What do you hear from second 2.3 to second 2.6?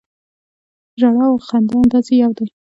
دی.